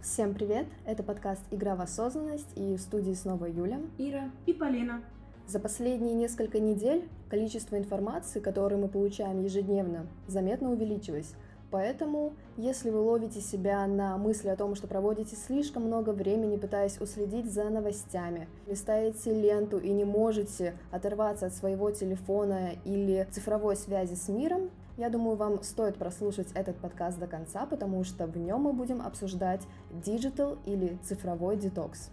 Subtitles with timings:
[0.00, 0.66] Всем привет!
[0.86, 5.02] Это подкаст «Игра в осознанность» и в студии снова Юля, Ира и Полина.
[5.48, 11.34] За последние несколько недель количество информации, которую мы получаем ежедневно, заметно увеличилось.
[11.72, 17.00] Поэтому, если вы ловите себя на мысли о том, что проводите слишком много времени, пытаясь
[17.00, 24.14] уследить за новостями, листаете ленту и не можете оторваться от своего телефона или цифровой связи
[24.14, 28.62] с миром, я думаю, вам стоит прослушать этот подкаст до конца, потому что в нем
[28.62, 29.62] мы будем обсуждать
[29.92, 32.10] digital или цифровой детокс.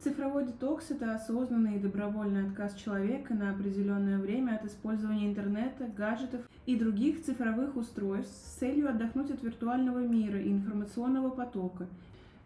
[0.00, 6.42] Цифровой детокс– это осознанный и добровольный отказ человека на определенное время от использования интернета, гаджетов
[6.66, 11.86] и других цифровых устройств с целью отдохнуть от виртуального мира и информационного потока.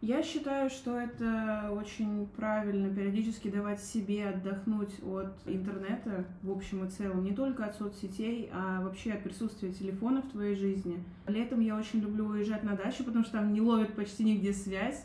[0.03, 6.91] Я считаю, что это очень правильно периодически давать себе отдохнуть от интернета в общем и
[6.91, 11.03] целом, не только от соцсетей, а вообще от присутствия телефона в твоей жизни.
[11.27, 15.05] Летом я очень люблю уезжать на дачу, потому что там не ловят почти нигде связь,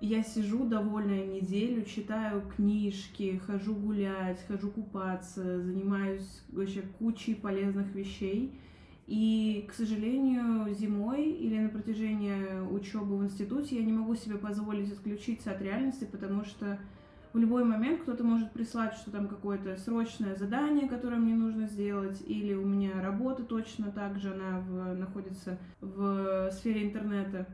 [0.00, 8.60] я сижу довольная неделю, читаю книжки, хожу гулять, хожу купаться, занимаюсь вообще кучей полезных вещей.
[9.06, 14.92] И, к сожалению, зимой или на протяжении учебы в институте я не могу себе позволить
[14.92, 16.78] отключиться от реальности, потому что
[17.32, 22.20] в любой момент кто-то может прислать, что там какое-то срочное задание, которое мне нужно сделать,
[22.26, 27.46] или у меня работа точно так же, она в, находится в сфере интернета.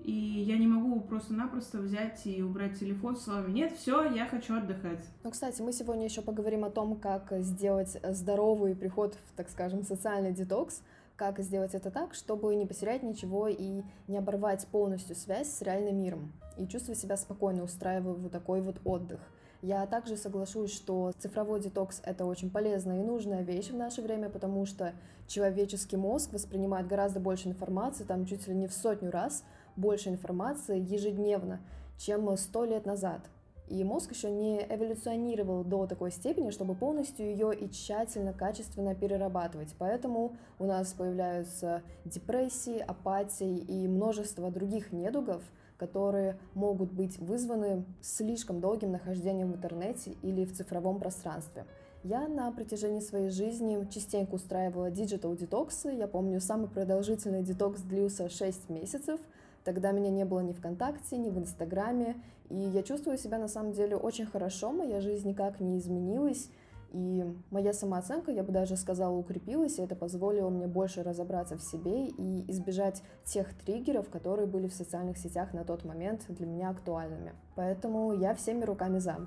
[0.00, 5.04] И я не могу просто-напросто взять и убрать телефон словами «Нет, все, я хочу отдыхать».
[5.24, 9.82] Ну, кстати, мы сегодня еще поговорим о том, как сделать здоровый приход в, так скажем,
[9.82, 10.82] социальный детокс,
[11.16, 16.00] как сделать это так, чтобы не потерять ничего и не оборвать полностью связь с реальным
[16.00, 19.20] миром и чувствовать себя спокойно, устраивая вот такой вот отдых.
[19.60, 24.28] Я также соглашусь, что цифровой детокс— это очень полезная и нужная вещь в наше время,
[24.28, 24.92] потому что
[25.26, 29.42] человеческий мозг воспринимает гораздо больше информации, там чуть ли не в сотню раз—
[29.78, 31.60] больше информации ежедневно,
[31.96, 33.22] чем сто лет назад.
[33.68, 39.74] И мозг еще не эволюционировал до такой степени, чтобы полностью ее и тщательно, качественно перерабатывать.
[39.78, 45.42] Поэтому у нас появляются депрессии, апатии и множество других недугов,
[45.76, 51.66] которые могут быть вызваны слишком долгим нахождением в интернете или в цифровом пространстве.
[52.04, 55.90] Я на протяжении своей жизни частенько устраивала digital детоксы.
[55.90, 59.20] Я помню, самый продолжительный детокс длился 6 месяцев—
[59.68, 62.16] Тогда меня не было ни ВКонтакте, ни в Инстаграме,
[62.48, 66.48] и я чувствую себя на самом деле очень хорошо, моя жизнь никак не изменилась,
[66.90, 71.62] и моя самооценка, я бы даже сказала, укрепилась, и это позволило мне больше разобраться в
[71.62, 76.70] себе и избежать тех триггеров, которые были в социальных сетях на тот момент для меня
[76.70, 77.34] актуальными.
[77.54, 79.18] Поэтому я всеми руками за.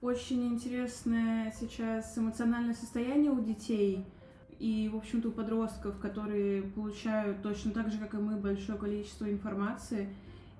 [0.00, 4.04] Очень интересное сейчас эмоциональное состояние у детей—
[4.62, 9.28] и, в общем-то, у подростков, которые получают точно так же, как и мы, большое количество
[9.28, 10.08] информации.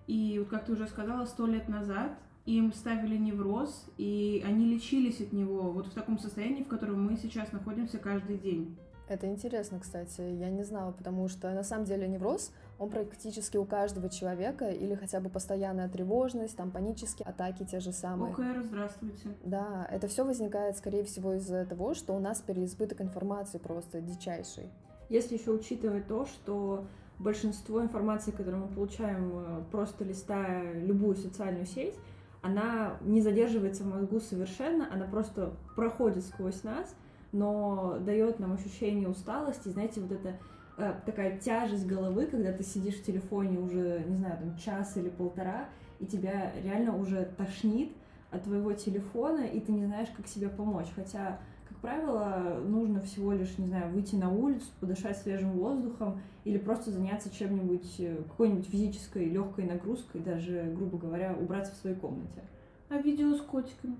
[0.08, 5.20] И вот, как ты уже сказала, сто лет назад им ставили невроз, и они лечились
[5.20, 8.76] от него вот в таком состоянии, в котором мы сейчас находимся каждый день.
[9.06, 13.64] Это интересно, кстати, я не знала, потому что на самом деле невроз, он практически у
[13.64, 18.32] каждого человека, или хотя бы постоянная тревожность, там панические атаки те же самые.
[18.32, 19.28] ОКР, здравствуйте.
[19.44, 24.68] Да, это все возникает, скорее всего, из-за того, что у нас переизбыток информации просто дичайший.
[25.08, 26.84] Если еще учитывать то, что
[27.20, 31.94] большинство информации, которую мы получаем, э, просто листая любую социальную сеть,
[32.40, 36.96] она не задерживается в мозгу совершенно, она просто проходит сквозь нас,
[37.30, 40.36] но дает нам ощущение усталости, знаете, вот это
[40.76, 45.08] э, такая тяжесть головы, когда ты сидишь в телефоне уже, не знаю, там час или
[45.08, 45.68] полтора,
[46.00, 47.92] и тебя реально уже тошнит
[48.30, 50.88] от твоего телефона, и ты не знаешь, как себе помочь.
[50.94, 51.38] Хотя,
[51.68, 56.90] как правило, нужно всего лишь, не знаю, выйти на улицу, подышать свежим воздухом или просто
[56.90, 62.42] заняться чем-нибудь, э, какой-нибудь физической легкой нагрузкой, даже, грубо говоря, убраться в своей комнате.
[62.88, 63.96] А видео с котиками?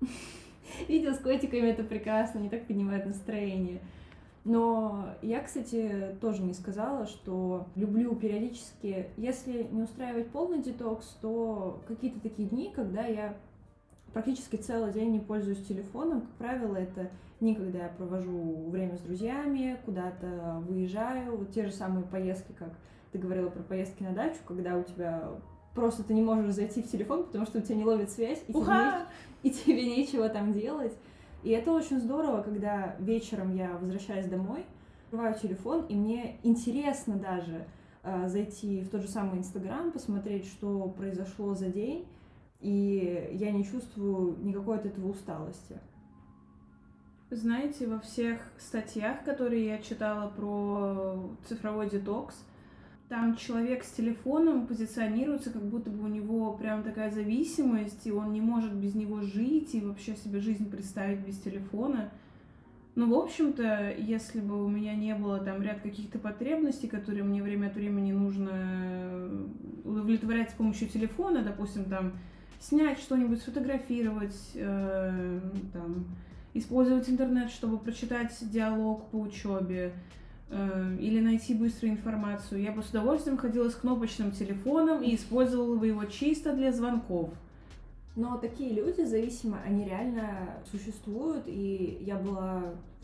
[0.88, 3.80] Видео с котиками это прекрасно, они так поднимают настроение.
[4.44, 11.80] Но я, кстати, тоже не сказала, что люблю периодически, если не устраивать полный детокс, то
[11.88, 13.36] какие-то такие дни, когда я
[14.12, 16.20] практически целый день не пользуюсь телефоном.
[16.20, 17.10] Как правило, это
[17.40, 21.38] дни, когда я провожу время с друзьями, куда-то выезжаю.
[21.38, 22.70] Вот те же самые поездки, как
[23.12, 25.30] ты говорила про поездки на дачу, когда у тебя
[25.74, 28.52] просто ты не можешь зайти в телефон, потому что у тебя не ловит связь, и,
[28.52, 30.92] тебе, не, и тебе нечего там делать.
[31.44, 34.64] И это очень здорово, когда вечером я возвращаюсь домой,
[35.04, 37.66] открываю телефон, и мне интересно даже
[38.02, 42.08] э, зайти в тот же самый Инстаграм, посмотреть, что произошло за день,
[42.60, 45.78] и я не чувствую никакой от этого усталости.
[47.30, 52.42] Знаете, во всех статьях, которые я читала про цифровой детокс,
[53.14, 58.32] Там человек с телефоном позиционируется, как будто бы у него прям такая зависимость, и он
[58.32, 62.10] не может без него жить, и вообще себе жизнь представить без телефона.
[62.96, 67.40] Ну, в общем-то, если бы у меня не было там ряд каких-то потребностей, которые мне
[67.40, 69.46] время от времени нужно э,
[69.84, 72.14] удовлетворять с помощью телефона, допустим, там
[72.58, 75.40] снять что-нибудь, сфотографировать, э,
[75.72, 76.06] там,
[76.52, 79.92] использовать интернет, чтобы прочитать диалог по учебе,
[81.00, 85.88] или найти быструю информацию, я бы с удовольствием ходила с кнопочным телефоном и использовала бы
[85.88, 87.30] его чисто для звонков.
[88.16, 92.62] Но такие люди зависимые, они реально существуют, и я была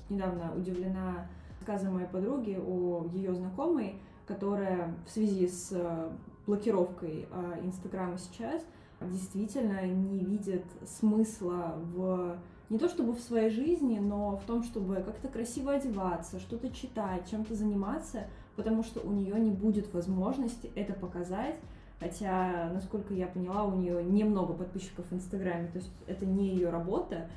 [0.09, 1.27] недавно удивлена
[1.59, 3.97] рассказом моей подруги о ее знакомой,
[4.27, 6.11] которая в связи с э,
[6.47, 8.63] блокировкой э, Инстаграма сейчас
[9.01, 12.39] действительно не видит смысла в
[12.71, 17.29] не то чтобы в своей жизни, но в том, чтобы как-то красиво одеваться, что-то читать,
[17.31, 18.27] чем-то заниматься,
[18.57, 21.57] потому что у нее не будет возможности это показать,
[22.01, 26.71] Хотя, насколько я поняла, у нее немного подписчиков в Инстаграме, то есть это не ее
[26.71, 27.29] работа,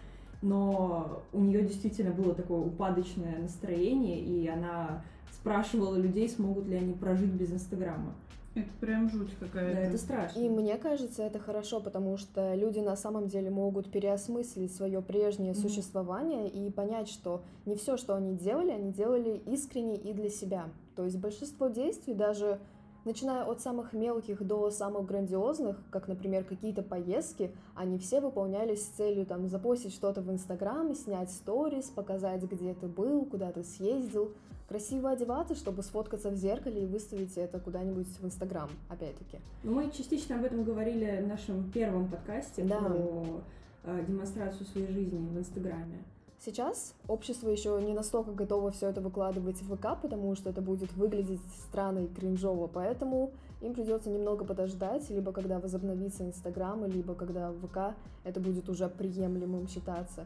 [0.41, 6.93] но у нее действительно было такое упадочное настроение, и она спрашивала людей, смогут ли они
[6.93, 8.15] прожить без Инстаграма.
[8.55, 9.75] Это прям жуть какая-то.
[9.75, 10.39] Да, это страшно.
[10.39, 15.53] И мне кажется, это хорошо, потому что люди на самом деле могут переосмыслить свое прежнее
[15.53, 15.61] mm-hmm.
[15.61, 20.65] существование и понять, что не все, что они делали, они делали искренне и для себя.
[20.95, 22.59] То есть большинство действий, даже
[23.05, 28.91] Начиная от самых мелких до самых грандиозных, как, например, какие-то поездки, они все выполнялись с
[28.91, 34.31] целью там запостить что-то в Инстаграм, снять сторис, показать, где ты был, куда ты съездил,
[34.67, 39.39] красиво одеваться, чтобы сфоткаться в зеркале и выставить это куда-нибудь в Инстаграм, опять-таки.
[39.63, 42.79] Мы частично об этом говорили в нашем первом подкасте да.
[42.79, 43.41] про
[43.83, 46.03] э, демонстрацию своей жизни в Инстаграме.
[46.45, 50.91] Сейчас общество еще не настолько готово все это выкладывать в ВК, потому что это будет
[50.93, 51.39] выглядеть
[51.69, 53.31] странно и кринжово, поэтому
[53.61, 57.95] им придется немного подождать, либо когда возобновится Инстаграм, либо когда в ВК
[58.25, 60.25] это будет уже приемлемым считаться.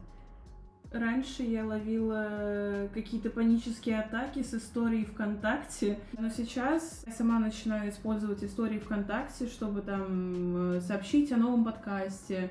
[0.90, 8.42] Раньше я ловила какие-то панические атаки с историей ВКонтакте, но сейчас я сама начинаю использовать
[8.42, 12.50] истории ВКонтакте, чтобы там э, сообщить о новом подкасте.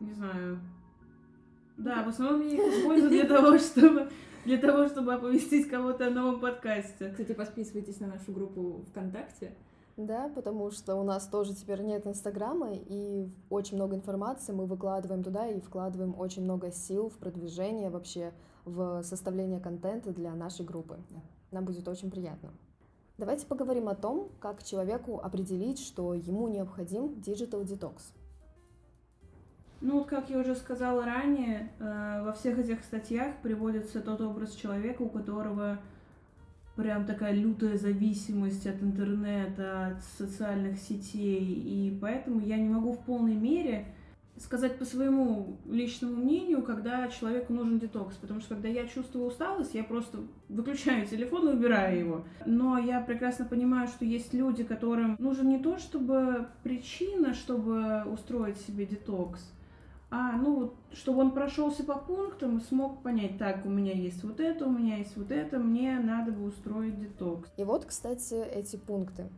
[0.00, 0.58] Не знаю,
[1.76, 4.08] да, в основном я их использую для того, чтобы
[4.46, 7.10] для того, чтобы оповестить кого-то о новом подкасте.
[7.10, 9.54] Кстати, подписывайтесь на нашу группу ВКонтакте.
[9.96, 15.24] Да, потому что у нас тоже теперь нет Инстаграма, и очень много информации мы выкладываем
[15.24, 18.34] туда и вкладываем очень много сил в продвижение вообще,
[18.66, 20.98] в составление контента для нашей группы.
[21.50, 22.50] Нам будет очень приятно.
[23.16, 28.02] Давайте поговорим о том, как человеку определить, что ему необходим digital detox.
[29.80, 34.52] Ну, вот как я уже сказала ранее, э, во всех этих статьях приводится тот образ
[34.52, 35.78] человека, у которого
[36.76, 43.04] прям такая лютая зависимость от интернета, от социальных сетей, и поэтому я не могу в
[43.04, 43.86] полной мере
[44.38, 49.74] сказать по своему личному мнению, когда человеку нужен детокс, потому что когда я чувствую усталость,
[49.74, 50.18] я просто
[50.48, 52.24] выключаю телефон и убираю его.
[52.44, 58.58] Но я прекрасно понимаю, что есть люди, которым нужен не то чтобы причина, чтобы устроить
[58.58, 59.40] себе детокс,
[60.10, 64.40] а, ну чтобы он прошелся по пунктам и смог понять, так, у меня есть вот
[64.40, 67.50] это, у меня есть вот это, мне надо бы устроить детокс.
[67.56, 69.28] И вот, кстати, эти пункты.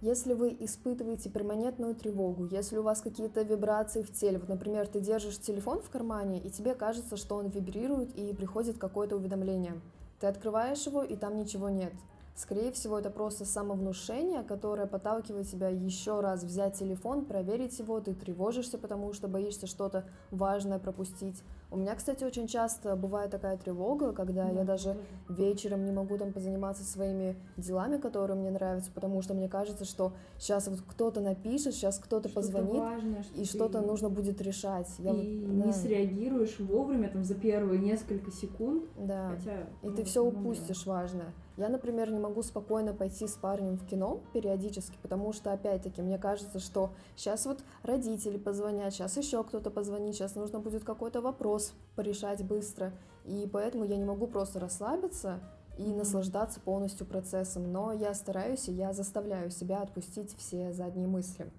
[0.00, 5.00] Если вы испытываете перманентную тревогу, если у вас какие-то вибрации в теле, вот, например, ты
[5.00, 9.80] держишь телефон в кармане, и тебе кажется, что он вибрирует, и приходит какое-то уведомление.
[10.20, 11.92] Ты открываешь его, и там ничего нет.
[12.38, 18.14] Скорее всего, это просто самовнушение, которое подталкивает тебя еще раз взять телефон, проверить его, ты
[18.14, 21.42] тревожишься, потому что боишься что-то важное пропустить.
[21.72, 24.96] У меня, кстати, очень часто бывает такая тревога, когда да, я даже
[25.28, 30.12] вечером не могу там позаниматься своими делами, которые мне нравятся, потому что мне кажется, что
[30.38, 34.88] сейчас вот кто-то напишет, сейчас кто-то позвонит, важное, что и что-то нужно будет решать.
[34.98, 35.66] Я и вот, да.
[35.66, 38.84] не среагируешь вовремя там за первые несколько секунд.
[38.96, 39.30] Да.
[39.36, 40.92] Хотя, и ну, ты все упустишь да.
[40.92, 41.34] важное.
[41.58, 46.16] Я, например, не могу спокойно пойти с парнем в кино периодически, потому что, опять-таки, мне
[46.16, 51.72] кажется, что сейчас вот родители позвонят, сейчас еще кто-то позвонит, сейчас нужно будет какой-то вопрос
[51.96, 52.92] порешать быстро,
[53.24, 55.40] и поэтому я не могу просто расслабиться
[55.76, 55.96] и mm-hmm.
[55.96, 61.50] наслаждаться полностью процессом, но я стараюсь и я заставляю себя отпустить все задние мысли.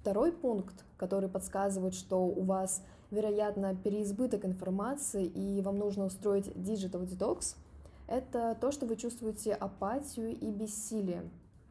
[0.00, 7.08] Второй пункт, который подсказывает, что у вас, вероятно, переизбыток информации и вам нужно устроить digital
[7.08, 7.56] detox–
[8.08, 11.28] это то, что вы чувствуете апатию и бессилие.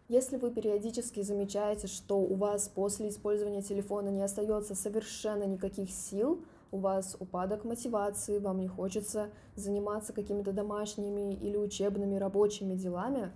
[0.07, 6.41] Если вы периодически замечаете, что у вас после использования телефона не остается совершенно никаких сил,
[6.71, 13.31] у вас упадок мотивации, вам не хочется заниматься какими-то домашними или учебными рабочими делами,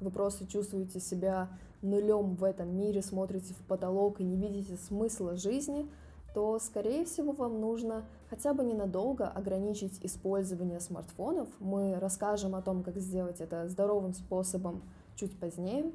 [0.00, 1.48] вы просто чувствуете себя
[1.82, 5.88] нулем в этом мире, смотрите в потолок и не видите смысла жизни,
[6.34, 11.48] то, скорее всего, вам нужно хотя бы ненадолго ограничить использование смартфонов.
[11.60, 14.82] Мы расскажем о том, как сделать это здоровым способом
[15.14, 15.92] чуть позднее.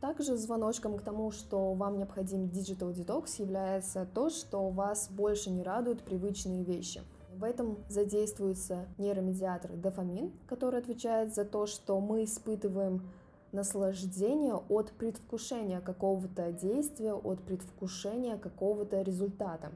[0.00, 5.62] Также звоночком к тому, что вам необходим Digital Detox, является то, что вас больше не
[5.62, 7.00] радуют привычные вещи.
[7.36, 13.08] В этом задействуется нейромедиатор дофамин, который отвечает за то, что мы испытываем
[13.52, 19.70] наслаждение от предвкушения какого-то действия, от предвкушения какого-то результата.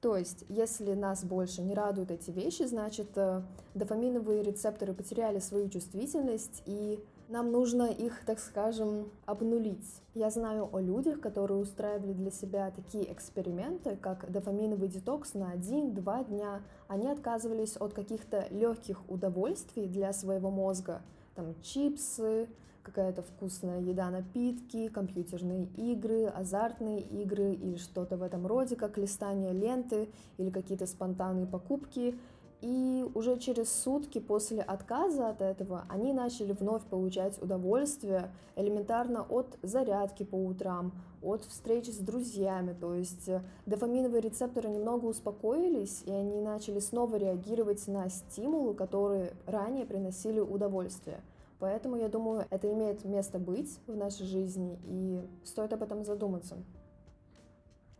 [0.00, 3.42] То есть, если нас больше не радуют эти вещи, значит, э,
[3.74, 10.02] дофаминовые рецепторы потеряли свою чувствительность, и нам нужно их, так скажем, обнулить.
[10.14, 16.24] Я знаю о людях, которые устраивали для себя такие эксперименты, как дофаминовый детокс на 1-2
[16.24, 16.62] дня.
[16.88, 21.00] Они отказывались от каких-то легких удовольствий для своего мозга,
[21.36, 22.48] там чипсы,
[22.82, 29.52] какая-то вкусная еда, напитки, компьютерные игры, азартные игры или что-то в этом роде, как листание
[29.52, 30.08] ленты
[30.38, 32.18] или какие-то спонтанные покупки.
[32.62, 39.58] И уже через сутки после отказа от этого они начали вновь получать удовольствие элементарно от
[39.62, 42.76] зарядки по утрам, от встреч с друзьями.
[42.80, 49.32] То есть э, дофаминовые рецепторы немного успокоились, и они начали снова реагировать на стимулы, которые
[49.46, 51.20] ранее приносили удовольствие.
[51.62, 56.56] Поэтому я думаю, это имеет место быть в нашей жизни, и стоит об этом задуматься.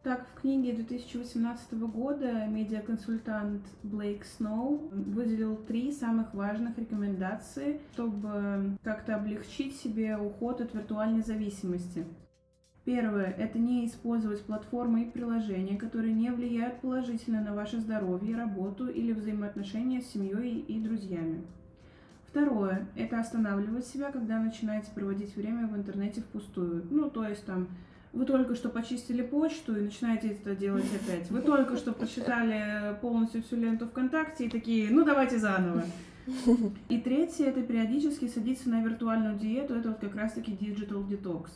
[0.02, 9.14] Так, в книге 2018 года медиаконсультант Блейк Сноу выделил три самых важных рекомендации, чтобы как-то
[9.14, 12.04] облегчить себе уход от виртуальной зависимости.
[12.84, 18.88] Первое– это не использовать платформы и приложения, которые не влияют положительно на ваше здоровье, работу
[18.88, 21.44] или взаимоотношения с семьей и друзьями.
[22.32, 26.86] Второе– это останавливать себя, когда начинаете проводить время в интернете впустую.
[26.88, 27.68] Ну, то есть там
[28.14, 31.30] вы только что почистили почту и начинаете это делать опять.
[31.30, 35.84] Вы только что прочитали полностью всю ленту ВКонтакте и такие, ну давайте заново.
[36.88, 39.74] И третье– это периодически садиться на виртуальную диету.
[39.74, 41.50] Это вот как раз-таки digital detox.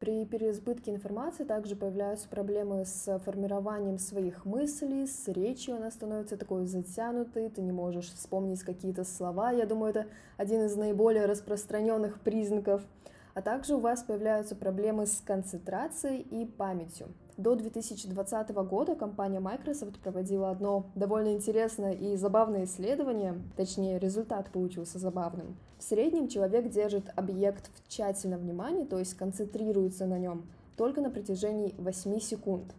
[0.00, 6.64] При переизбытке информации также появляются проблемы с формированием своих мыслей, с речью она становится такой
[6.64, 9.50] затянутой, ты не можешь вспомнить какие-то слова.
[9.50, 10.06] Я думаю, это
[10.38, 12.80] один из наиболее распространенных признаков.
[13.34, 17.08] А также у вас появляются проблемы с концентрацией и памятью.
[17.36, 24.98] До 2020 года компания Microsoft проводила одно довольно интересное и забавное исследование, точнее результат получился
[24.98, 25.56] забавным.
[25.78, 30.44] В среднем человек держит объект в тщательном внимании, то есть концентрируется на нем
[30.76, 32.74] только на протяжении 8 секунд,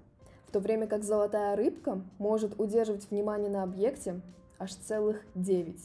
[0.47, 4.21] в то время как золотая рыбка может удерживать внимание на объекте
[4.59, 5.75] аж целых 9.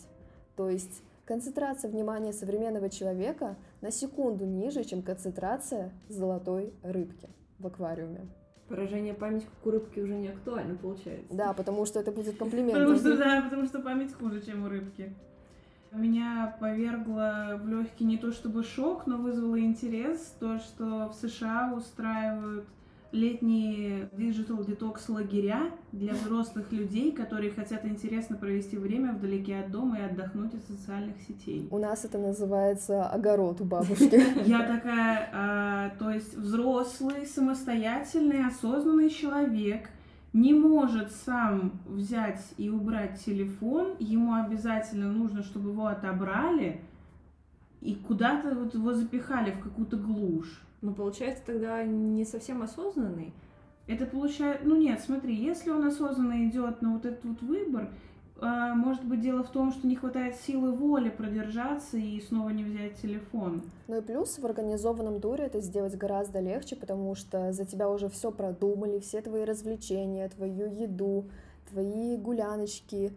[0.56, 7.28] То есть концентрация внимания современного человека на секунду ниже, чем концентрация золотой рыбки
[7.58, 8.20] в аквариуме.
[8.68, 11.34] Поражение памяти у рыбки уже не актуально получается.
[11.34, 12.74] Да, потому что это будет комплимент.
[12.74, 15.12] Потому что, да, потому что память хуже, чем у рыбки.
[15.92, 21.72] Меня повергло в легкий не то чтобы шок, но вызвало интерес то, что в США
[21.74, 22.66] устраивают
[23.16, 29.98] летние digital detox лагеря для взрослых людей, которые хотят интересно провести время вдалеке от дома
[29.98, 31.66] и отдохнуть от социальных сетей.
[31.70, 34.22] У нас это называется огород у бабушки.
[34.46, 39.88] Я такая, а, то есть взрослый, самостоятельный, осознанный человек
[40.32, 46.82] не может сам взять и убрать телефон, ему обязательно нужно, чтобы его отобрали
[47.80, 50.65] и куда-то вот его запихали в какую-то глушь.
[50.80, 53.32] Ну, получается, тогда не совсем осознанный.
[53.86, 54.62] Это получается...
[54.64, 57.90] Ну нет, смотри, если он осознанно идет на вот этот вот выбор,
[58.38, 62.64] а, может быть, дело в том, что не хватает силы воли продержаться и снова не
[62.64, 63.62] взять телефон.
[63.88, 68.08] Ну и плюс в организованном туре это сделать гораздо легче, потому что за тебя уже
[68.10, 71.30] все продумали, все твои развлечения, твою еду,
[71.70, 73.12] твои гуляночки,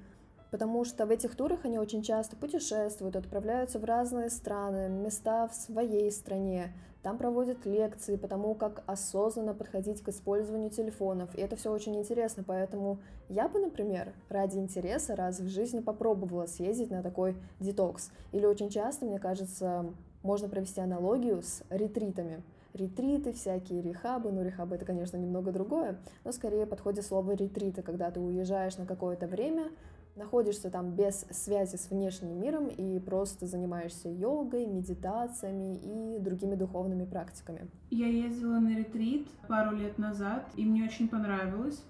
[0.51, 5.53] потому что в этих турах они очень часто путешествуют, отправляются в разные страны, места в
[5.53, 11.33] своей стране, там проводят лекции по тому, как осознанно подходить к использованию телефонов.
[11.35, 16.45] И это все очень интересно, поэтому я бы, например, ради интереса раз в жизни попробовала
[16.45, 18.11] съездить на такой детокс.
[18.31, 22.43] Или очень часто, мне кажется, можно провести аналогию с ретритами.
[22.73, 28.11] Ретриты, всякие рехабы, ну рехабы это, конечно, немного другое, но скорее подходит слово ретриты, когда
[28.11, 29.69] ты уезжаешь на какое-то время,
[30.15, 37.05] находишься там без связи с внешним миром и просто занимаешься йогой, медитациями и другими духовными
[37.05, 37.67] практиками.
[37.89, 41.81] Я ездила на ретрит пару лет назад, и мне очень понравилось.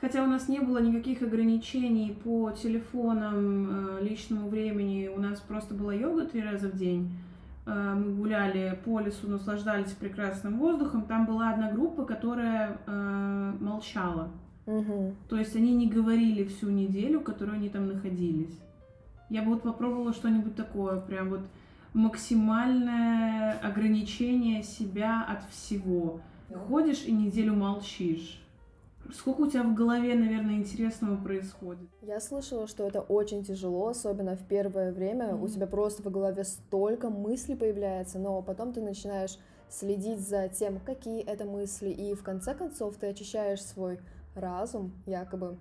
[0.00, 5.74] Хотя у нас не было никаких ограничений по телефонам, э, личному времени, у нас просто
[5.74, 7.10] была йога три раза в день.
[7.66, 14.30] э, мы гуляли по лесу, наслаждались прекрасным воздухом, там была одна группа, которая э, молчала.
[14.68, 15.16] Мгм.
[15.30, 18.54] То есть они не говорили всю неделю, которую они там находились.
[19.30, 21.40] Я бы вот попробовала что-нибудь такое, прям вот
[21.94, 26.20] максимальное ограничение себя от всего.
[26.68, 28.42] Ходишь и неделю молчишь.
[29.14, 31.88] Сколько у тебя в голове, наверное, интересного происходит?
[32.02, 35.34] Я слышала, что это очень тяжело, особенно в первое время.
[35.34, 35.48] У Мгм.
[35.48, 39.38] тебя просто в голове столько мыслей появляется, но потом ты начинаешь
[39.70, 43.98] следить за тем, какие это мысли, и в конце концов ты очищаешь свой
[44.40, 45.58] разум, якобы,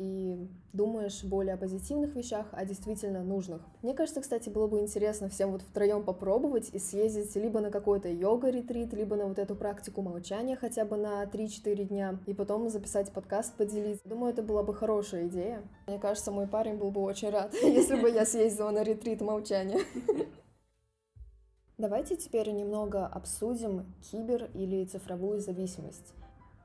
[0.00, 3.60] и думаешь более о позитивных вещах, о действительно нужных.
[3.82, 8.08] Мне кажется, кстати, было бы интересно всем вот втроем попробовать и съездить либо на какой-то
[8.08, 13.12] йога-ретрит, либо на вот эту практику молчания хотя бы на 3-4 дня, и потом записать
[13.12, 14.08] подкаст, поделиться.
[14.08, 15.62] Думаю, это была бы хорошая идея.
[15.86, 19.80] Мне кажется, мой парень был бы очень рад, если бы я съездила на ретрит молчания.
[21.76, 26.14] Давайте теперь немного обсудим кибер или цифровую зависимость.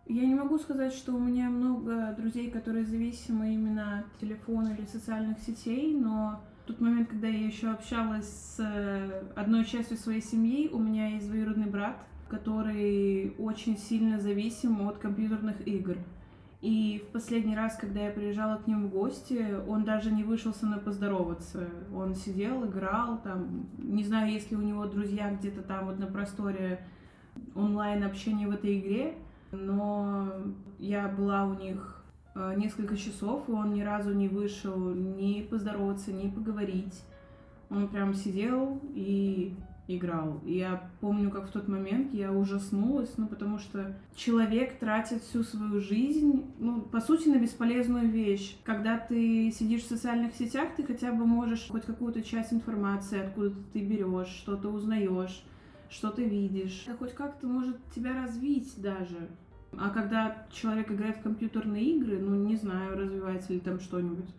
[0.07, 4.85] Я не могу сказать, что у меня много друзей, которые зависимы именно от телефона или
[4.85, 10.21] социальных сетей, но в тот момент, когда я еще общалась с э, одной частью своей
[10.21, 11.97] семьи, у меня есть двоюродный брат,
[12.29, 15.97] который очень сильно зависим от компьютерных игр.
[16.61, 20.53] И в последний раз, когда я приезжала к ним в гости, он даже не вышел
[20.53, 21.67] со мной поздороваться.
[21.95, 26.05] Он сидел, играл, там, не знаю, есть ли у него друзья где-то там вот на
[26.05, 26.85] просторе
[27.55, 29.15] онлайн общения в этой игре,
[29.55, 30.31] но
[30.79, 32.03] я была у них
[32.35, 37.01] э, несколько часов, и он ни разу не вышел ни поздороваться, ни поговорить.
[37.69, 39.55] Он прям сидел и
[39.87, 40.41] играл.
[40.45, 45.43] И я помню, как в тот момент я ужаснулась, ну, потому что человек тратит всю
[45.43, 48.57] свою жизнь, ну, по сути, на бесполезную вещь.
[48.63, 53.53] Когда ты сидишь в социальных сетях, ты хотя бы можешь хоть какую-то часть информации, откуда
[53.73, 55.43] ты берешь, что ты узнаешь,
[55.89, 56.85] что ты видишь.
[56.87, 59.27] Это хоть как-то может тебя развить даже.
[59.77, 64.29] А когда человек играет в компьютерные игры, ну, не знаю, развивается ли там что-нибудь.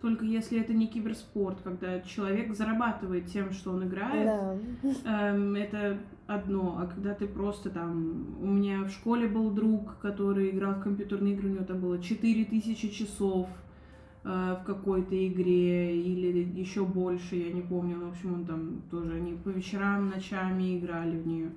[0.00, 5.30] Только если это не киберспорт, когда человек зарабатывает тем, что он играет, Да.
[5.30, 6.78] эм, это одно.
[6.78, 8.36] А когда ты просто там...
[8.40, 11.98] У меня в школе был друг, который играл в компьютерные игры, у него там было
[11.98, 13.48] 4000 часов
[14.24, 17.96] в какой-то игре, или еще больше, я не помню.
[17.96, 21.50] Ну, В общем, он там тоже, они по вечерам, ночами играли в нее.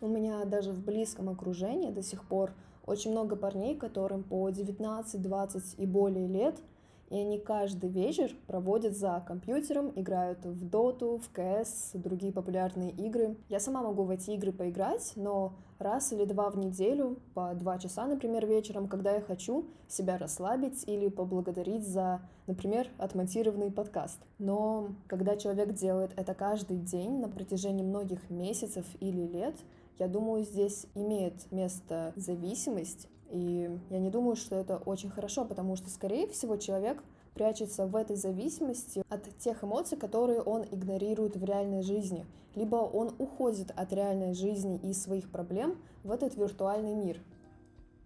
[0.00, 2.50] У меня даже в близком окружении до сих пор
[2.84, 6.60] очень много парней, которым по 19, 20 и более лет,
[7.10, 13.36] и они каждый вечер проводят за компьютером, играют в доту, в КС, другие популярные игры.
[13.48, 17.78] Я сама могу в эти игры поиграть, но раз или два в неделю, по два
[17.78, 24.18] часа, например, вечером, когда я хочу себя расслабить или поблагодарить за, например, отмонтированный подкаст.
[24.38, 29.56] Но когда человек делает это каждый день на протяжении многих месяцев или лет,
[29.98, 35.74] я думаю, здесь имеет место зависимость, и я не думаю, что это очень хорошо, потому
[35.74, 37.02] что, скорее всего, человек
[37.34, 42.26] прячется в этой зависимости от тех эмоций, которые он игнорирует в реальной жизни.
[42.54, 47.20] Либо он уходит от реальной жизни и своих проблем в этот виртуальный мир.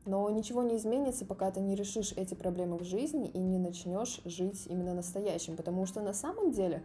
[0.06, 4.22] Но ничего не изменится, пока ты не решишь эти проблемы в жизни и не начнешь
[4.24, 5.56] жить именно настоящим.
[5.56, 6.82] Потому что на самом деле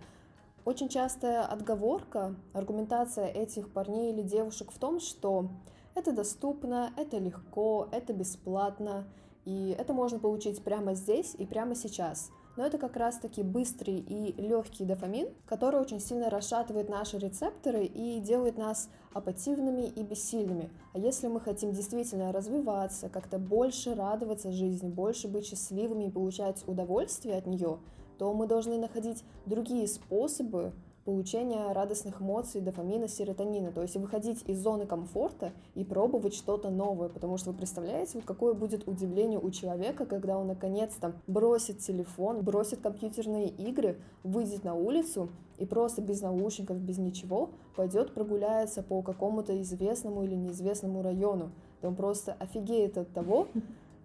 [0.66, 5.48] очень частая отговорка, аргументация этих парней или девушек в том, что
[5.96, 9.06] это доступно, это легко, это бесплатно,
[9.46, 12.32] и это можно получить прямо здесь и прямо сейчас.
[12.56, 18.20] Но это как раз-таки быстрый и легкий дофамин, который очень сильно расшатывает наши рецепторы и
[18.20, 20.70] делает нас апативными и бессильными.
[20.94, 26.64] А если мы хотим действительно развиваться, как-то больше радоваться жизни, больше быть счастливыми и получать
[26.68, 27.80] удовольствие от нее,
[28.20, 30.74] то мы должны находить другие способы
[31.06, 33.72] получения радостных эмоций, дофамина, серотонина.
[33.72, 37.10] То есть выходить из зоны комфорта и пробовать что-то новое.
[37.10, 42.42] Потому что вы представляете, вот какое будет удивление у человека, когда он наконец-то бросит телефон,
[42.42, 49.02] бросит компьютерные игры, выйдет на улицу и просто без наушников, без ничего пойдет прогуляется по
[49.02, 51.52] какому-то известному или неизвестному району.
[51.82, 53.48] Да он просто офигеет от того,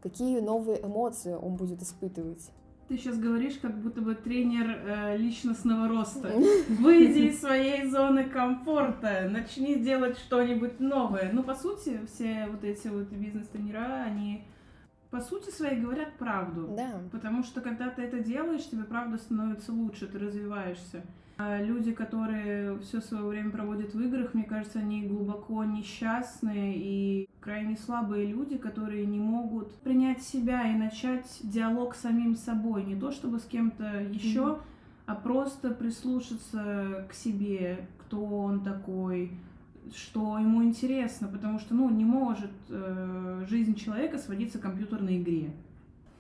[0.03, 2.51] какие новые эмоции он будет испытывать.
[2.89, 6.33] Ты сейчас говоришь, как будто бы тренер э, личностного роста.
[6.69, 11.31] Выйди из своей зоны комфорта, начни делать что-нибудь новое.
[11.33, 14.45] Ну, по сути, все вот эти вот бизнес-тренера, они
[15.11, 16.75] по сути своей говорят правду.
[16.77, 17.03] Да.
[17.13, 21.03] Потому что когда ты это делаешь, тебе правда становится лучше, ты развиваешься.
[21.41, 27.29] А люди, которые все свое время проводят в играх, мне кажется, они глубоко несчастные и
[27.39, 32.83] крайне слабые люди, которые не могут принять себя и начать диалог с самим собой.
[32.85, 34.61] Не то чтобы с кем-то еще, Мгм.
[35.07, 39.31] а просто прислушаться к себе, кто он такой,
[39.95, 45.53] что ему интересно, потому что, ну, не может э, жизнь человека сводиться к компьютерной игре.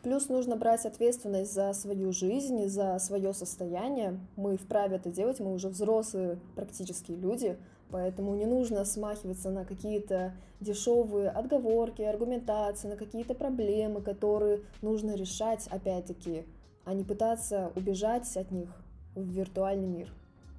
[0.02, 4.20] Плюс нужно брать ответственность за свою жизнь, за свое состояние.
[4.36, 7.58] Мы вправе это делать, мы уже взрослые практически люди,
[7.90, 15.66] поэтому не нужно смахиваться на какие-то дешевые отговорки, аргументации, на какие-то проблемы, которые нужно решать,
[15.68, 16.44] опять-таки,
[16.84, 18.68] а не пытаться убежать от них
[19.16, 20.12] в виртуальный мир.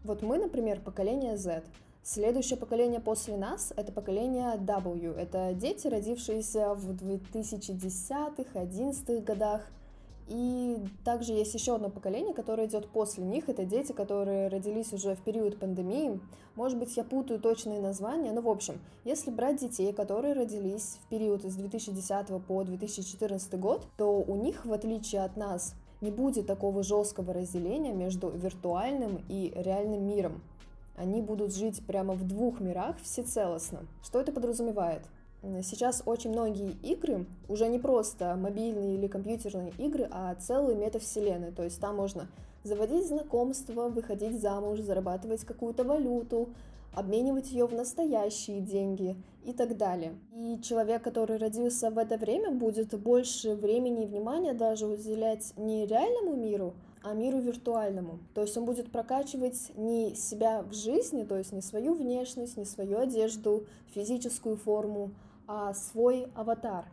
[0.04, 1.64] Вот мы, например, поколение Z.
[2.04, 5.16] Следующее поколение после нас— это поколение W.
[5.16, 9.62] Это дети, родившиеся в 2010-2011 годах.
[10.30, 13.50] И также есть еще одно поколение, которое идет после них.
[13.50, 16.20] Это дети, которые родились уже в период пандемии.
[16.56, 21.10] Может быть, я путаю точные названия, но в общем, если брать детей, которые родились в
[21.10, 26.48] период с 2010 по 2014 год, то у них, в отличие от нас, не будет
[26.48, 30.42] такого жесткого разделения между виртуальным и реальным миром.
[31.00, 33.86] Они будут жить прямо в двух мирах всецелостно.
[34.04, 35.02] Что это подразумевает?
[35.64, 41.52] Сейчас очень многие игры уже не просто мобильные или компьютерные игры, а целые метавселенные.
[41.52, 42.28] То есть там можно
[42.64, 46.50] заводить знакомства, выходить замуж, зарабатывать какую-то валюту,
[46.94, 50.16] обменивать ее в настоящие деньги и так далее.
[50.34, 55.86] И человек, который родился в это время, будет больше времени и внимания даже уделять не
[55.86, 58.20] реальному миру, а миру виртуальному.
[58.34, 62.66] То есть он будет прокачивать не себя в жизни, то есть не свою внешность, не
[62.66, 65.12] свою одежду, физическую форму,
[65.48, 66.86] а свой аватар,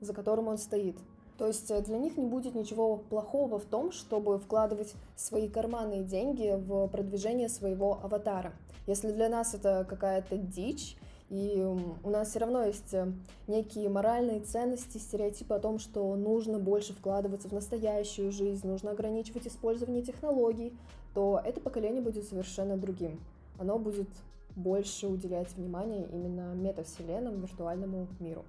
[0.00, 0.96] за которым он стоит.
[1.38, 6.02] То есть э, для них не будет ничего плохого в том, чтобы вкладывать свои карманные
[6.02, 8.52] деньги в продвижение своего аватара.
[8.86, 10.96] Если для нас это какая-то дичь,
[11.28, 11.60] и
[12.04, 13.12] у нас все равно есть э,
[13.48, 19.48] некие моральные ценности, стереотипы о том, что нужно больше вкладываться в настоящую жизнь, нужно ограничивать
[19.48, 20.72] использование технологий,
[21.14, 23.18] то это поколение будет совершенно другим.
[23.58, 24.08] Оно будет
[24.54, 28.44] больше уделять внимание именно метавселенным, виртуальному миру.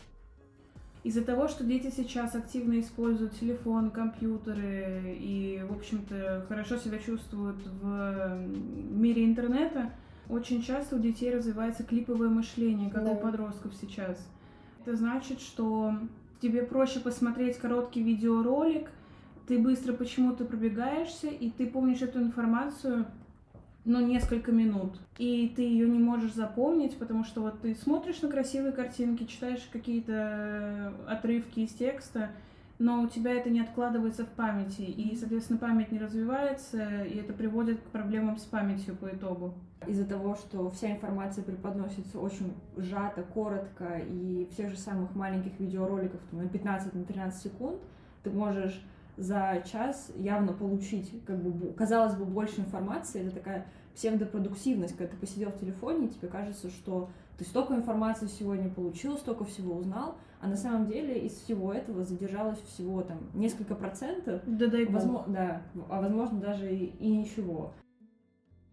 [1.04, 7.58] Из-за того, что дети сейчас активно используют телефон, компьютеры и, в общем-то, хорошо себя чувствуют
[7.66, 8.38] в
[8.92, 9.92] мире интернета,
[10.30, 13.12] очень часто у детей развивается клиповое мышление, как да.
[13.12, 14.18] у подростков сейчас.
[14.82, 15.94] Это значит, что
[16.42, 18.90] тебе проще посмотреть короткий видеоролик,
[19.48, 23.06] ты быстро почему-то пробегаешься, и ты помнишь эту информацию
[23.86, 24.98] ну, несколько минут.
[25.18, 29.68] И ты ее не можешь запомнить, потому что вот ты смотришь на красивые картинки, читаешь
[29.72, 32.32] какие-то отрывки из текста,
[32.80, 37.34] но у тебя это не откладывается в памяти, и, соответственно, память не развивается, и это
[37.34, 39.56] приводит к проблемам с памятью по итогу.
[39.88, 46.20] Из-за того, что вся информация преподносится очень сжато, коротко, и всех же самых маленьких видеороликов
[46.30, 47.80] там, на 15 на 13 секунд,
[48.24, 48.84] ты можешь
[49.18, 53.26] за час явно получить, как бы, казалось бы, больше информации.
[53.26, 58.28] Это такая псевдопродуктивность, когда ты посидел в телефоне, и тебе кажется, что ты столько информации
[58.28, 63.30] сегодня получил, столько всего узнал, а на самом деле из всего этого задержалось всего там
[63.34, 64.42] несколько процентов.
[64.46, 67.72] Да дай возможно, Да, а возможно даже и, и ничего.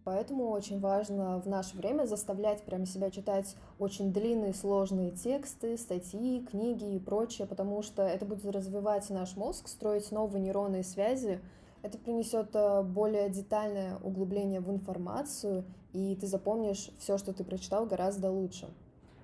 [0.03, 6.45] Поэтому очень важно в наше время заставлять прямо себя читать очень длинные, сложные тексты, статьи,
[6.45, 11.39] книги и прочее, потому что это будет развивать наш мозг, строить новые нейронные связи.
[11.81, 17.87] Это принесет э, более детальное углубление в информацию, и ты запомнишь все, что ты прочитал,
[17.87, 18.67] гораздо лучше.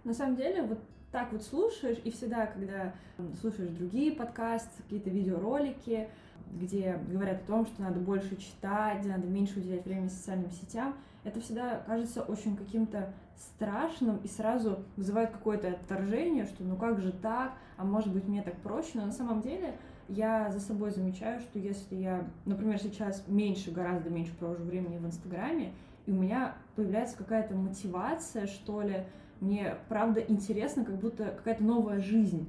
[0.03, 0.79] На самом деле, вот
[1.11, 2.93] так вот слушаешь, и всегда, когда
[3.39, 6.07] слушаешь другие подкасты, какие-то видеоролики,
[6.53, 11.39] где говорят о том, что надо больше читать, надо меньше уделять времени социальным сетям, это
[11.39, 17.53] всегда кажется очень каким-то страшным и сразу вызывает какое-то отторжение, что ну как же так,
[17.77, 19.75] а может быть мне так проще, но на самом деле
[20.07, 25.05] я за собой замечаю, что если я, например, сейчас меньше, гораздо меньше провожу времени в
[25.05, 25.73] Инстаграме,
[26.05, 29.05] и у меня появляется какая-то мотивация, что ли,
[29.41, 32.47] мне правда интересно, как будто какая-то новая жизнь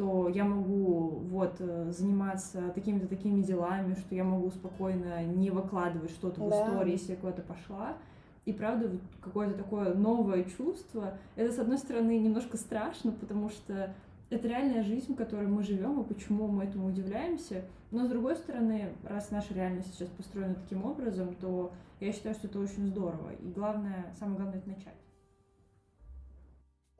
[0.00, 6.10] что я могу вот э, заниматься такими-то такими делами, что я могу спокойно не выкладывать
[6.12, 6.64] что-то в да.
[6.64, 7.98] истории, если я куда-то пошла.
[8.46, 11.18] И правда, вот какое-то такое новое чувство.
[11.36, 13.92] Это, с одной стороны, немножко страшно, потому что
[14.30, 17.64] это реальная жизнь, в которой мы живем, и почему мы этому удивляемся.
[17.90, 22.46] Но, с другой стороны, раз наша реальность сейчас построена таким образом, то я считаю, что
[22.46, 23.32] это очень здорово.
[23.38, 24.94] И главное, самое главное, это начать.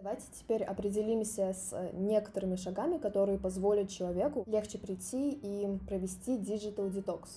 [0.03, 6.91] Давайте теперь определимся с э, некоторыми шагами, которые позволят человеку легче прийти и провести digital
[6.91, 7.29] detox.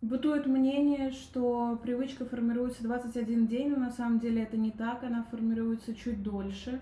[0.00, 5.24] Бытует мнение, что привычка формируется 21 день, но на самом деле это не так, она
[5.32, 6.80] формируется чуть дольше.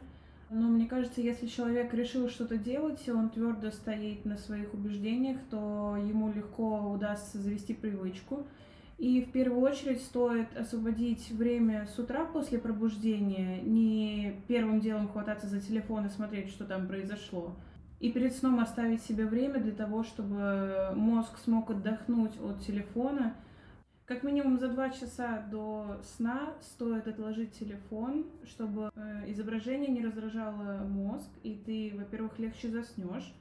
[0.51, 5.39] Но мне кажется, если человек решил что-то делать, и он твердо стоит на своих убеждениях,
[5.51, 8.45] то ему легко удастся завести привычку.
[8.99, 15.47] И в первую очередь стоит освободить время с утра после пробуждения, не первым делом хвататься
[15.47, 17.55] за телефон и смотреть, что там произошло.
[18.01, 23.35] И перед сном оставить себе время для того, чтобы мозг смог отдохнуть от телефона.
[24.05, 30.85] Как минимум за два часа до сна стоит отложить телефон, чтобы э, изображение не раздражало
[30.89, 33.33] мозг, и ты, во-первых, легче заснешь,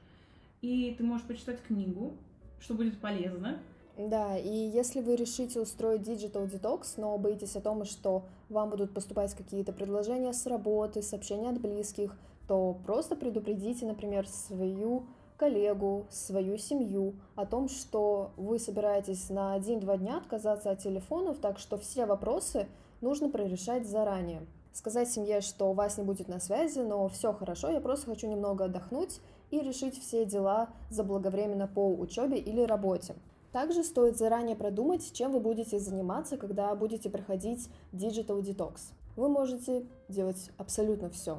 [0.60, 2.16] и ты можешь почитать книгу,
[2.60, 3.58] что будет полезно.
[3.98, 8.94] Да, и если вы решите устроить Digital Detox, но боитесь о том, что вам будут
[8.94, 15.06] поступать какие-то предложения с работы, сообщения от близких, то просто предупредите, например, свою
[15.36, 21.58] коллегу, свою семью о том, что вы собираетесь на один-два дня отказаться от телефонов, так
[21.58, 22.68] что все вопросы
[23.00, 24.46] нужно прорешать заранее.
[24.72, 28.66] Сказать семье, что вас не будет на связи, но все хорошо, я просто хочу немного
[28.66, 29.18] отдохнуть
[29.50, 33.16] и решить все дела заблаговременно по учебе или работе.
[33.52, 38.92] Также стоит заранее продумать, чем вы будете заниматься, когда будете проходить Digital Detox.
[39.16, 41.38] Вы можете делать абсолютно все.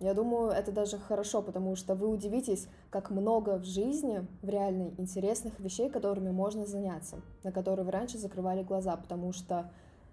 [0.00, 4.92] Я думаю, это даже хорошо, потому что вы удивитесь, как много в жизни, в реальной,
[4.98, 9.70] интересных вещей, которыми можно заняться, на которые вы раньше закрывали глаза, потому что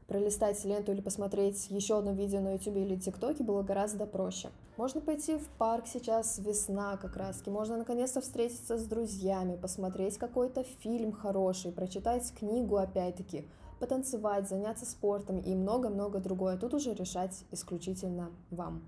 [0.09, 4.49] пролистать ленту или посмотреть еще одно видео на YouTube или ТикТоке было гораздо проще.
[4.75, 10.63] Можно пойти в парк сейчас, весна как раз, можно наконец-то встретиться с друзьями, посмотреть какой-то
[10.63, 13.45] фильм хороший, прочитать книгу опять-таки,
[13.79, 16.57] потанцевать, заняться спортом и много-много другое.
[16.57, 18.83] Тут уже решать исключительно вам.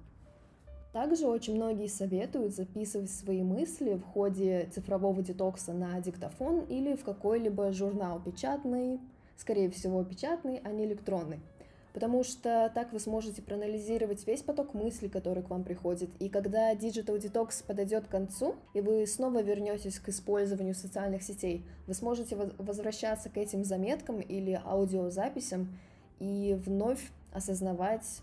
[0.92, 7.04] Также очень многие советуют записывать свои мысли в ходе цифрового детокса на диктофон или в
[7.06, 9.00] какой-либо журнал печатный,
[9.42, 11.40] скорее всего, печатный, а не электронный.
[11.94, 16.10] Потому что так вы сможете проанализировать весь поток мыслей, который к вам приходит.
[16.20, 21.66] И когда Digital Detox подойдет к концу, и вы снова вернетесь к использованию социальных сетей,
[21.88, 25.68] вы сможете возвращаться к этим заметкам или аудиозаписям
[26.20, 28.22] и вновь осознавать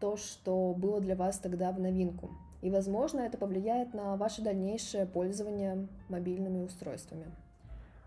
[0.00, 2.30] то, что было для вас тогда в новинку.
[2.62, 7.26] И, возможно, это повлияет на ваше дальнейшее пользование мобильными устройствами.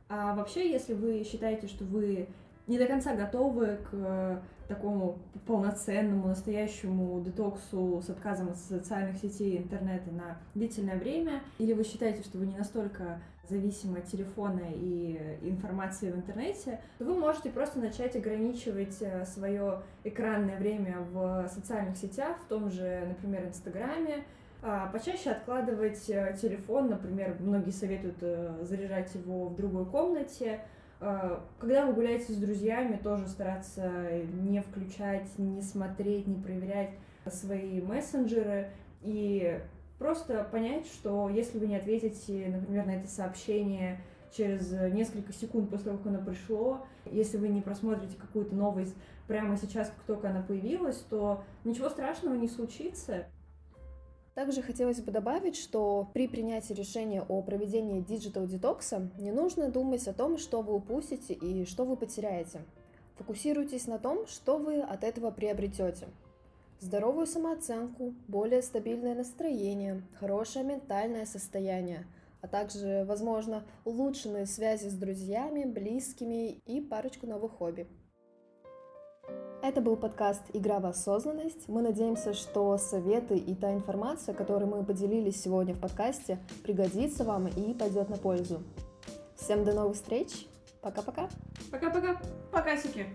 [0.07, 2.27] А вообще, если вы считаете, что вы
[2.67, 9.55] не до конца готовы к э, такому полноценному, настоящему детоксу с отказом от социальных сетей
[9.55, 14.63] и интернета на длительное время, или вы считаете, что вы не настолько зависимы от телефона
[14.73, 21.47] и информации в интернете, то вы можете просто начать ограничивать э, свое экранное время в
[21.53, 24.23] социальных сетях, в том же, например, Инстаграме,
[24.63, 28.17] а, почаще откладывать э, телефон, например, многие советуют
[28.67, 30.61] заряжать его в другой комнате,
[31.59, 33.91] когда вы гуляете с друзьями, тоже стараться
[34.41, 36.91] не включать, не смотреть, не проверять
[37.27, 39.59] свои мессенджеры и
[39.99, 44.01] просто понять, что если вы не ответите, например, на это сообщение
[44.35, 48.95] через несколько секунд после того, как оно пришло, если вы не просмотрите какую-то новость
[49.27, 53.25] прямо сейчас, как только она появилась, то ничего страшного не случится.
[54.35, 60.05] Также хотелось бы добавить, что при принятии решения о проведении digital детокса не нужно думать
[60.09, 62.59] о том, что вы упустите и что вы потеряете.
[63.15, 66.09] Фокусируйтесь на том, что вы от этого приобретете.
[66.81, 72.05] Здоровую самооценку, более стабильное настроение, хорошее ментальное состояние,
[72.41, 77.87] а также, возможно, улучшенные связи с друзьями, близкими и парочку новых хобби.
[79.67, 81.67] Это был подкаст «Игра в осознанность».
[81.67, 87.47] Мы надеемся, что советы и та информация, которой мы поделились сегодня в подкасте, пригодится вам
[87.47, 88.61] и пойдет на пользу.
[89.35, 90.45] Всем до новых встреч.
[90.83, 91.29] Пока-пока.
[91.71, 92.21] Пока-пока.
[92.51, 93.07] Покасики.